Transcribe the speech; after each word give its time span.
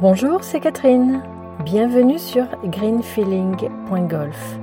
Bonjour, 0.00 0.42
c'est 0.42 0.58
Catherine. 0.58 1.22
Bienvenue 1.60 2.18
sur 2.18 2.46
greenfeeling.golf. 2.64 4.58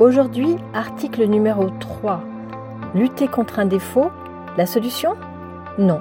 Aujourd'hui, 0.00 0.56
article 0.72 1.26
numéro 1.26 1.68
3. 1.68 2.22
Lutter 2.94 3.28
contre 3.28 3.58
un 3.58 3.66
défaut, 3.66 4.10
la 4.56 4.64
solution? 4.64 5.16
Non. 5.76 6.00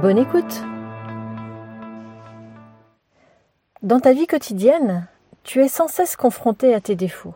Bonne 0.00 0.16
écoute. 0.16 0.62
Dans 3.82 3.98
ta 3.98 4.12
vie 4.12 4.28
quotidienne, 4.28 5.08
tu 5.42 5.60
es 5.60 5.68
sans 5.68 5.88
cesse 5.88 6.14
confronté 6.14 6.72
à 6.72 6.80
tes 6.80 6.94
défauts. 6.94 7.34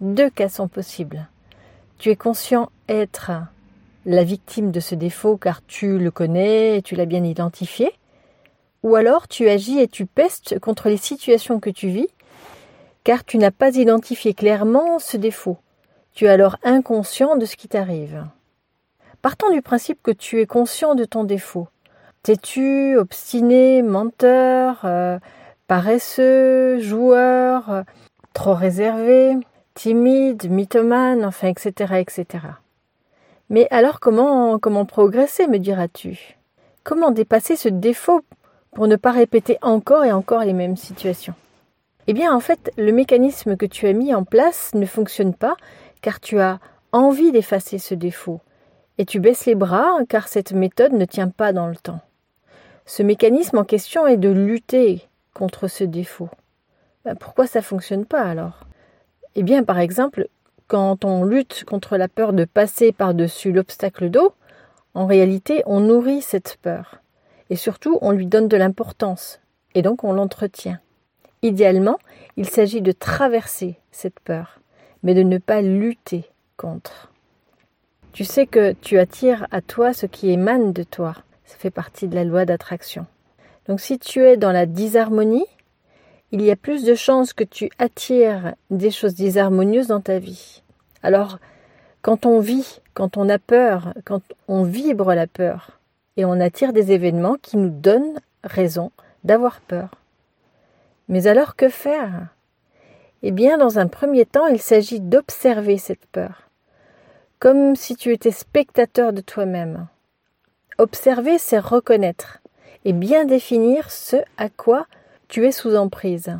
Deux 0.00 0.30
cas 0.30 0.48
sont 0.48 0.68
possibles. 0.68 1.26
Tu 1.98 2.10
es 2.10 2.16
conscient 2.16 2.70
être 2.88 3.32
la 4.06 4.22
victime 4.22 4.70
de 4.70 4.78
ce 4.78 4.94
défaut 4.94 5.36
car 5.36 5.62
tu 5.66 5.98
le 5.98 6.12
connais 6.12 6.78
et 6.78 6.82
tu 6.82 6.94
l'as 6.94 7.06
bien 7.06 7.24
identifié, 7.24 7.92
ou 8.84 8.96
alors 8.96 9.26
tu 9.26 9.48
agis 9.48 9.80
et 9.80 9.88
tu 9.88 10.04
pestes 10.04 10.60
contre 10.60 10.90
les 10.90 10.98
situations 10.98 11.58
que 11.58 11.70
tu 11.70 11.88
vis, 11.88 12.08
car 13.02 13.24
tu 13.24 13.38
n'as 13.38 13.50
pas 13.50 13.74
identifié 13.74 14.34
clairement 14.34 14.98
ce 14.98 15.16
défaut. 15.16 15.56
Tu 16.12 16.26
es 16.26 16.28
alors 16.28 16.58
inconscient 16.62 17.36
de 17.36 17.46
ce 17.46 17.56
qui 17.56 17.66
t'arrive. 17.66 18.24
Partons 19.22 19.50
du 19.50 19.62
principe 19.62 20.02
que 20.02 20.10
tu 20.10 20.40
es 20.40 20.46
conscient 20.46 20.94
de 20.94 21.06
ton 21.06 21.24
défaut. 21.24 21.66
Têtu, 22.22 22.96
obstiné, 22.98 23.82
menteur, 23.82 24.82
euh, 24.84 25.18
paresseux, 25.66 26.78
joueur, 26.78 27.70
euh, 27.70 27.82
trop 28.34 28.54
réservé, 28.54 29.34
timide, 29.72 30.50
mythomane, 30.50 31.24
enfin, 31.24 31.48
etc., 31.48 31.94
etc. 32.00 32.26
Mais 33.48 33.66
alors 33.70 33.98
comment, 33.98 34.58
comment 34.58 34.84
progresser, 34.84 35.46
me 35.46 35.58
diras-tu? 35.58 36.36
Comment 36.82 37.12
dépasser 37.12 37.56
ce 37.56 37.70
défaut 37.70 38.20
pour 38.74 38.88
ne 38.88 38.96
pas 38.96 39.12
répéter 39.12 39.58
encore 39.62 40.04
et 40.04 40.12
encore 40.12 40.44
les 40.44 40.52
mêmes 40.52 40.76
situations 40.76 41.34
Eh 42.06 42.12
bien, 42.12 42.34
en 42.34 42.40
fait, 42.40 42.72
le 42.76 42.92
mécanisme 42.92 43.56
que 43.56 43.66
tu 43.66 43.86
as 43.86 43.92
mis 43.92 44.14
en 44.14 44.24
place 44.24 44.74
ne 44.74 44.86
fonctionne 44.86 45.34
pas 45.34 45.56
car 46.02 46.20
tu 46.20 46.40
as 46.40 46.58
envie 46.92 47.32
d'effacer 47.32 47.78
ce 47.78 47.94
défaut 47.94 48.40
et 48.98 49.04
tu 49.04 49.20
baisses 49.20 49.46
les 49.46 49.54
bras 49.54 49.98
car 50.08 50.28
cette 50.28 50.52
méthode 50.52 50.92
ne 50.92 51.04
tient 51.04 51.28
pas 51.28 51.52
dans 51.52 51.68
le 51.68 51.76
temps. 51.76 52.00
Ce 52.86 53.02
mécanisme 53.02 53.58
en 53.58 53.64
question 53.64 54.06
est 54.06 54.18
de 54.18 54.28
lutter 54.28 55.08
contre 55.32 55.68
ce 55.68 55.84
défaut. 55.84 56.28
Ben, 57.04 57.16
pourquoi 57.16 57.46
ça 57.46 57.62
fonctionne 57.62 58.04
pas 58.04 58.22
alors? 58.22 58.66
Eh 59.34 59.42
bien, 59.42 59.64
par 59.64 59.78
exemple, 59.78 60.28
quand 60.68 61.04
on 61.04 61.24
lutte 61.24 61.64
contre 61.64 61.96
la 61.96 62.08
peur 62.08 62.32
de 62.32 62.44
passer 62.44 62.92
par-dessus 62.92 63.52
l'obstacle 63.52 64.10
d'eau, 64.10 64.34
en 64.94 65.06
réalité, 65.06 65.62
on 65.66 65.80
nourrit 65.80 66.22
cette 66.22 66.58
peur. 66.62 67.00
Et 67.54 67.56
surtout, 67.56 68.00
on 68.00 68.10
lui 68.10 68.26
donne 68.26 68.48
de 68.48 68.56
l'importance, 68.56 69.38
et 69.76 69.82
donc 69.82 70.02
on 70.02 70.12
l'entretient. 70.12 70.80
Idéalement, 71.42 72.00
il 72.36 72.48
s'agit 72.48 72.80
de 72.82 72.90
traverser 72.90 73.76
cette 73.92 74.18
peur, 74.18 74.58
mais 75.04 75.14
de 75.14 75.22
ne 75.22 75.38
pas 75.38 75.62
lutter 75.62 76.24
contre. 76.56 77.12
Tu 78.12 78.24
sais 78.24 78.48
que 78.48 78.72
tu 78.72 78.98
attires 78.98 79.46
à 79.52 79.60
toi 79.60 79.92
ce 79.92 80.06
qui 80.06 80.30
émane 80.30 80.72
de 80.72 80.82
toi. 80.82 81.14
Ça 81.44 81.54
fait 81.56 81.70
partie 81.70 82.08
de 82.08 82.16
la 82.16 82.24
loi 82.24 82.44
d'attraction. 82.44 83.06
Donc 83.68 83.80
si 83.80 84.00
tu 84.00 84.24
es 84.24 84.36
dans 84.36 84.50
la 84.50 84.66
disharmonie, 84.66 85.46
il 86.32 86.42
y 86.42 86.50
a 86.50 86.56
plus 86.56 86.82
de 86.82 86.96
chances 86.96 87.32
que 87.32 87.44
tu 87.44 87.70
attires 87.78 88.56
des 88.70 88.90
choses 88.90 89.14
disharmonieuses 89.14 89.86
dans 89.86 90.00
ta 90.00 90.18
vie. 90.18 90.64
Alors, 91.04 91.38
quand 92.02 92.26
on 92.26 92.40
vit, 92.40 92.80
quand 92.94 93.16
on 93.16 93.28
a 93.28 93.38
peur, 93.38 93.94
quand 94.04 94.22
on 94.48 94.64
vibre 94.64 95.14
la 95.14 95.28
peur, 95.28 95.78
et 96.16 96.24
on 96.24 96.40
attire 96.40 96.72
des 96.72 96.92
événements 96.92 97.36
qui 97.40 97.56
nous 97.56 97.70
donnent 97.70 98.20
raison 98.42 98.90
d'avoir 99.24 99.60
peur. 99.60 99.90
Mais 101.08 101.26
alors 101.26 101.56
que 101.56 101.68
faire? 101.68 102.28
Eh 103.22 103.30
bien, 103.30 103.58
dans 103.58 103.78
un 103.78 103.88
premier 103.88 104.26
temps, 104.26 104.46
il 104.46 104.60
s'agit 104.60 105.00
d'observer 105.00 105.78
cette 105.78 106.06
peur, 106.06 106.48
comme 107.38 107.74
si 107.74 107.96
tu 107.96 108.12
étais 108.12 108.30
spectateur 108.30 109.12
de 109.12 109.20
toi-même. 109.20 109.86
Observer, 110.78 111.38
c'est 111.38 111.58
reconnaître 111.58 112.40
et 112.84 112.92
bien 112.92 113.24
définir 113.24 113.90
ce 113.90 114.16
à 114.36 114.48
quoi 114.48 114.86
tu 115.28 115.46
es 115.46 115.52
sous 115.52 115.74
emprise. 115.74 116.38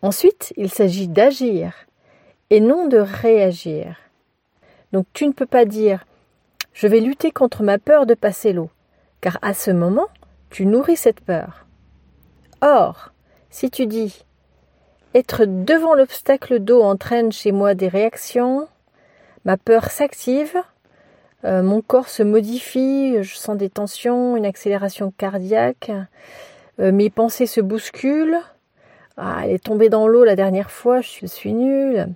Ensuite, 0.00 0.52
il 0.56 0.70
s'agit 0.70 1.08
d'agir 1.08 1.74
et 2.50 2.60
non 2.60 2.88
de 2.88 2.98
réagir. 2.98 3.96
Donc 4.92 5.06
tu 5.12 5.26
ne 5.26 5.32
peux 5.32 5.46
pas 5.46 5.64
dire 5.64 6.04
je 6.72 6.86
vais 6.86 7.00
lutter 7.00 7.30
contre 7.30 7.62
ma 7.62 7.78
peur 7.78 8.06
de 8.06 8.14
passer 8.14 8.52
l'eau, 8.52 8.70
car 9.20 9.38
à 9.42 9.54
ce 9.54 9.70
moment, 9.70 10.08
tu 10.50 10.66
nourris 10.66 10.96
cette 10.96 11.20
peur. 11.20 11.66
Or, 12.60 13.12
si 13.50 13.70
tu 13.70 13.86
dis 13.86 14.24
être 15.14 15.44
devant 15.44 15.94
l'obstacle 15.94 16.58
d'eau 16.58 16.82
entraîne 16.82 17.32
chez 17.32 17.52
moi 17.52 17.74
des 17.74 17.88
réactions, 17.88 18.68
ma 19.44 19.56
peur 19.56 19.90
s'active, 19.90 20.56
euh, 21.44 21.62
mon 21.62 21.82
corps 21.82 22.08
se 22.08 22.22
modifie, 22.22 23.22
je 23.22 23.36
sens 23.36 23.56
des 23.56 23.68
tensions, 23.68 24.36
une 24.36 24.46
accélération 24.46 25.12
cardiaque, 25.16 25.90
euh, 26.80 26.92
mes 26.92 27.10
pensées 27.10 27.46
se 27.46 27.60
bousculent, 27.60 28.40
ah, 29.16 29.40
elle 29.44 29.50
est 29.50 29.64
tombée 29.64 29.88
dans 29.88 30.08
l'eau 30.08 30.24
la 30.24 30.36
dernière 30.36 30.70
fois, 30.70 31.00
je 31.00 31.26
suis 31.26 31.52
nulle. 31.52 32.08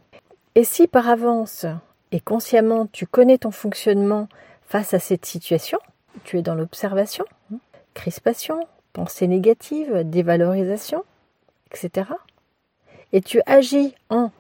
Et 0.55 0.65
si 0.65 0.87
par 0.87 1.09
avance 1.09 1.67
et 2.13 2.21
consciemment 2.21 2.87
tu 2.87 3.07
connais 3.07 3.39
ton 3.39 3.51
fonctionnement 3.51 4.29
face 4.63 4.95
à 4.95 4.99
cette 4.99 5.27
situation, 5.27 5.79
tu 6.25 6.39
es 6.39 6.43
dans 6.43 6.55
l'observation, 6.55 7.25
hein, 7.53 7.59
crispation, 7.95 8.67
pensée 8.93 9.27
négative, 9.27 10.03
dévalorisation, 10.05 11.05
etc. 11.71 12.11
Et 13.13 13.21
tu 13.21 13.41
agis 13.47 13.95
en 14.11 14.31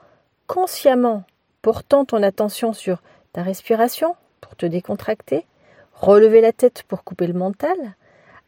consciemment 0.46 1.24
portant 1.62 2.04
ton 2.04 2.22
attention 2.22 2.72
sur 2.72 3.02
ta 3.32 3.42
respiration 3.42 4.16
pour 4.40 4.56
te 4.56 4.66
décontracter, 4.66 5.46
relever 5.94 6.40
la 6.40 6.52
tête 6.52 6.84
pour 6.84 7.04
couper 7.04 7.26
le 7.26 7.34
mental, 7.34 7.76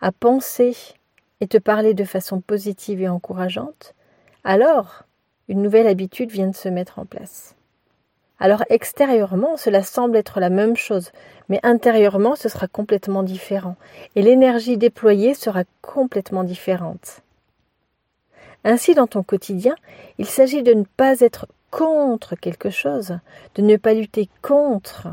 à 0.00 0.12
penser 0.12 0.76
et 1.40 1.46
te 1.46 1.58
parler 1.58 1.94
de 1.94 2.04
façon 2.04 2.40
positive 2.40 3.02
et 3.02 3.08
encourageante, 3.08 3.94
alors 4.44 5.04
une 5.48 5.62
nouvelle 5.62 5.86
habitude 5.86 6.30
vient 6.30 6.48
de 6.48 6.56
se 6.56 6.68
mettre 6.68 6.98
en 6.98 7.06
place. 7.06 7.54
Alors 8.41 8.62
extérieurement, 8.71 9.56
cela 9.56 9.82
semble 9.82 10.16
être 10.16 10.38
la 10.38 10.49
même 10.49 10.76
chose, 10.76 11.10
mais 11.49 11.59
intérieurement, 11.65 12.37
ce 12.37 12.49
sera 12.49 12.69
complètement 12.69 13.25
différent, 13.25 13.76
et 14.15 14.22
l'énergie 14.22 14.76
déployée 14.76 15.34
sera 15.34 15.65
complètement 15.82 16.44
différente. 16.44 17.22
Ainsi, 18.62 18.94
dans 18.94 19.09
ton 19.09 19.25
quotidien, 19.25 19.75
il 20.19 20.27
s'agit 20.27 20.62
de 20.62 20.72
ne 20.72 20.84
pas 20.84 21.21
être 21.21 21.47
contre 21.72 22.37
quelque 22.37 22.71
chose, 22.71 23.19
de 23.56 23.62
ne 23.62 23.77
pas 23.77 23.94
lutter 23.94 24.28
contre, 24.41 25.09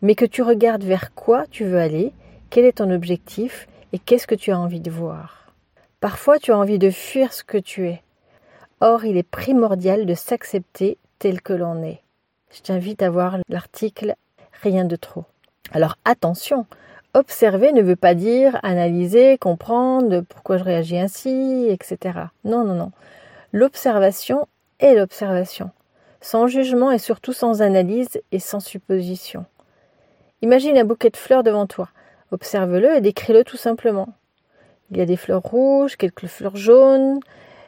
mais 0.00 0.14
que 0.14 0.24
tu 0.24 0.42
regardes 0.42 0.84
vers 0.84 1.14
quoi 1.14 1.46
tu 1.50 1.64
veux 1.64 1.80
aller, 1.80 2.12
quel 2.50 2.64
est 2.64 2.78
ton 2.78 2.92
objectif 2.92 3.66
et 3.92 3.98
qu'est-ce 3.98 4.26
que 4.28 4.36
tu 4.36 4.52
as 4.52 4.58
envie 4.58 4.80
de 4.80 4.90
voir. 4.90 5.52
Parfois, 6.00 6.38
tu 6.38 6.52
as 6.52 6.58
envie 6.58 6.78
de 6.78 6.90
fuir 6.90 7.32
ce 7.32 7.42
que 7.42 7.58
tu 7.58 7.88
es. 7.88 8.02
Or, 8.80 9.04
il 9.04 9.16
est 9.16 9.24
primordial 9.24 10.06
de 10.06 10.14
s'accepter 10.14 10.98
tel 11.18 11.40
que 11.40 11.54
l'on 11.54 11.82
est 11.82 12.02
je 12.52 12.60
t'invite 12.62 13.02
à 13.02 13.10
voir 13.10 13.38
l'article 13.48 14.14
Rien 14.62 14.84
de 14.84 14.96
trop. 14.96 15.24
Alors 15.72 15.96
attention, 16.04 16.66
observer 17.14 17.72
ne 17.72 17.82
veut 17.82 17.96
pas 17.96 18.14
dire 18.14 18.58
analyser, 18.62 19.36
comprendre 19.38 20.22
pourquoi 20.22 20.56
je 20.56 20.64
réagis 20.64 20.98
ainsi, 20.98 21.66
etc. 21.68 22.18
Non, 22.44 22.64
non, 22.64 22.74
non. 22.74 22.92
L'observation 23.52 24.48
est 24.80 24.94
l'observation, 24.94 25.70
sans 26.20 26.46
jugement 26.46 26.90
et 26.90 26.98
surtout 26.98 27.32
sans 27.32 27.62
analyse 27.62 28.20
et 28.32 28.38
sans 28.38 28.60
supposition. 28.60 29.44
Imagine 30.42 30.78
un 30.78 30.84
bouquet 30.84 31.10
de 31.10 31.16
fleurs 31.16 31.42
devant 31.42 31.66
toi. 31.66 31.88
Observe-le 32.32 32.96
et 32.96 33.00
décris-le 33.00 33.44
tout 33.44 33.56
simplement. 33.56 34.08
Il 34.90 34.98
y 34.98 35.00
a 35.00 35.06
des 35.06 35.16
fleurs 35.16 35.42
rouges, 35.42 35.96
quelques 35.96 36.26
fleurs 36.26 36.56
jaunes. 36.56 37.20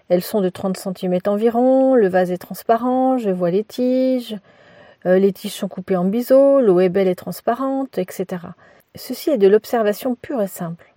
Elles 0.08 0.22
sont 0.22 0.40
de 0.40 0.48
30 0.48 0.76
cm 0.76 1.18
environ. 1.26 1.94
Le 1.94 2.08
vase 2.08 2.30
est 2.30 2.38
transparent. 2.38 3.18
Je 3.18 3.30
vois 3.30 3.50
les 3.50 3.64
tiges. 3.64 4.36
Euh, 5.06 5.18
les 5.18 5.32
tiges 5.32 5.52
sont 5.52 5.68
coupées 5.68 5.96
en 5.96 6.04
biseaux, 6.04 6.60
l'eau 6.60 6.80
est 6.80 6.88
belle 6.88 7.08
et 7.08 7.14
transparente, 7.14 7.98
etc. 7.98 8.26
Ceci 8.94 9.30
est 9.30 9.38
de 9.38 9.48
l'observation 9.48 10.14
pure 10.14 10.42
et 10.42 10.48
simple. 10.48 10.94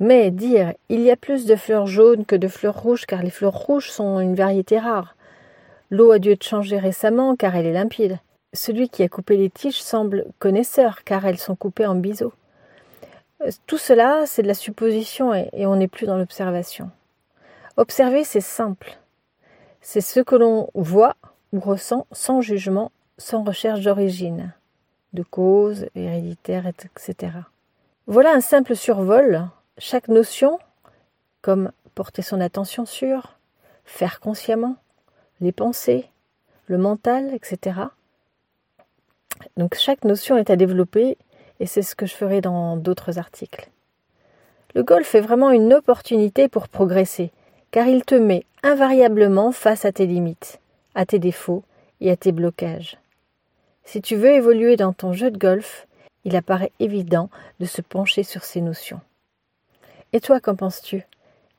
Mais 0.00 0.30
dire 0.30 0.72
il 0.88 1.00
y 1.00 1.10
a 1.10 1.16
plus 1.16 1.46
de 1.46 1.54
fleurs 1.54 1.86
jaunes 1.86 2.24
que 2.24 2.34
de 2.34 2.48
fleurs 2.48 2.82
rouges 2.82 3.06
car 3.06 3.22
les 3.22 3.30
fleurs 3.30 3.54
rouges 3.54 3.90
sont 3.90 4.18
une 4.20 4.34
variété 4.34 4.78
rare. 4.78 5.14
L'eau 5.90 6.10
a 6.10 6.18
dû 6.18 6.32
être 6.32 6.42
changée 6.42 6.78
récemment 6.78 7.36
car 7.36 7.54
elle 7.54 7.66
est 7.66 7.72
limpide. 7.72 8.18
Celui 8.52 8.88
qui 8.88 9.02
a 9.02 9.08
coupé 9.08 9.36
les 9.36 9.50
tiges 9.50 9.82
semble 9.82 10.26
connaisseur 10.38 11.04
car 11.04 11.24
elles 11.26 11.38
sont 11.38 11.54
coupées 11.54 11.86
en 11.86 11.94
biseaux. 11.94 12.32
Euh, 13.42 13.50
tout 13.66 13.78
cela, 13.78 14.24
c'est 14.26 14.42
de 14.42 14.48
la 14.48 14.54
supposition 14.54 15.32
et 15.34 15.66
on 15.66 15.76
n'est 15.76 15.88
plus 15.88 16.06
dans 16.06 16.18
l'observation. 16.18 16.90
Observer, 17.76 18.24
c'est 18.24 18.40
simple. 18.40 18.98
C'est 19.80 20.00
ce 20.00 20.20
que 20.20 20.36
l'on 20.36 20.70
voit 20.74 21.16
ou 21.52 21.60
ressent 21.60 22.06
sans 22.12 22.40
jugement 22.40 22.90
sans 23.18 23.42
recherche 23.42 23.80
d'origine, 23.80 24.52
de 25.12 25.22
cause, 25.22 25.86
héréditaire, 25.94 26.66
etc. 26.66 27.32
Voilà 28.06 28.32
un 28.32 28.40
simple 28.40 28.76
survol. 28.76 29.46
Chaque 29.78 30.08
notion 30.08 30.58
comme 31.42 31.72
porter 31.94 32.22
son 32.22 32.40
attention 32.40 32.86
sur, 32.86 33.36
faire 33.84 34.20
consciemment, 34.20 34.76
les 35.40 35.52
pensées, 35.52 36.06
le 36.66 36.78
mental, 36.78 37.32
etc. 37.34 37.80
Donc 39.56 39.74
chaque 39.74 40.04
notion 40.04 40.36
est 40.36 40.50
à 40.50 40.56
développer 40.56 41.18
et 41.60 41.66
c'est 41.66 41.82
ce 41.82 41.94
que 41.94 42.06
je 42.06 42.14
ferai 42.14 42.40
dans 42.40 42.76
d'autres 42.76 43.18
articles. 43.18 43.68
Le 44.74 44.82
golf 44.82 45.14
est 45.14 45.20
vraiment 45.20 45.50
une 45.50 45.72
opportunité 45.72 46.48
pour 46.48 46.68
progresser, 46.68 47.30
car 47.70 47.86
il 47.86 48.04
te 48.04 48.14
met 48.14 48.44
invariablement 48.62 49.52
face 49.52 49.84
à 49.84 49.92
tes 49.92 50.06
limites, 50.06 50.60
à 50.94 51.06
tes 51.06 51.18
défauts 51.18 51.62
et 52.00 52.10
à 52.10 52.16
tes 52.16 52.32
blocages. 52.32 52.96
Si 53.84 54.00
tu 54.00 54.16
veux 54.16 54.32
évoluer 54.32 54.76
dans 54.76 54.92
ton 54.92 55.12
jeu 55.12 55.30
de 55.30 55.38
golf, 55.38 55.86
il 56.24 56.36
apparaît 56.36 56.72
évident 56.80 57.28
de 57.60 57.66
se 57.66 57.82
pencher 57.82 58.22
sur 58.22 58.44
ces 58.44 58.60
notions. 58.60 59.00
Et 60.12 60.20
toi, 60.20 60.40
qu'en 60.40 60.56
penses-tu? 60.56 61.06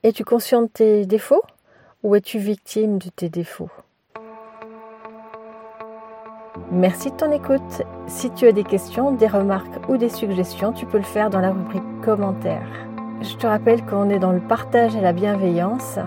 Es-tu 0.04 0.24
conscient 0.24 0.64
de 0.64 0.68
tes 0.68 1.06
défauts 1.06 1.44
ou 2.04 2.16
es-tu 2.16 2.40
victime 2.40 2.98
de 2.98 3.10
tes 3.10 3.30
défauts? 3.30 3.70
Merci 6.72 7.12
de 7.12 7.16
ton 7.16 7.32
écoute. 7.32 7.84
Si 8.08 8.32
tu 8.32 8.48
as 8.48 8.52
des 8.52 8.64
questions, 8.64 9.12
des 9.12 9.28
remarques 9.28 9.90
ou 9.90 9.98
des 9.98 10.10
suggestions, 10.10 10.74
tu 10.74 10.86
peux 10.86 10.98
le 10.98 11.04
faire 11.04 11.30
dans 11.30 11.42
la 11.42 11.52
rubrique 11.52 11.84
commentaires. 12.04 12.88
Je 13.22 13.36
te 13.36 13.46
rappelle 13.46 13.86
qu'on 13.86 14.10
est 14.10 14.20
dans 14.20 14.32
le 14.32 14.42
partage 14.42 14.96
et 14.96 15.02
la 15.02 15.14
bienveillance. 15.14 16.00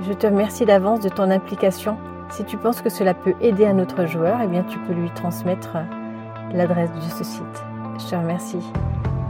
Je 0.00 0.12
te 0.12 0.26
remercie 0.26 0.64
d'avance 0.64 1.00
de 1.00 1.08
ton 1.08 1.30
implication. 1.30 1.98
Si 2.32 2.44
tu 2.44 2.56
penses 2.56 2.80
que 2.80 2.88
cela 2.88 3.12
peut 3.12 3.34
aider 3.42 3.66
un 3.66 3.78
autre 3.78 4.06
joueur, 4.06 4.40
eh 4.42 4.46
bien 4.46 4.62
tu 4.62 4.78
peux 4.78 4.94
lui 4.94 5.10
transmettre 5.10 5.76
l'adresse 6.50 6.90
de 6.90 7.00
ce 7.00 7.24
site. 7.24 7.64
Je 7.98 8.08
te 8.08 8.14
remercie 8.16 8.62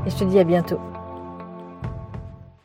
et 0.06 0.10
je 0.10 0.16
te 0.16 0.22
dis 0.22 0.38
à 0.38 0.44
bientôt. 0.44 0.78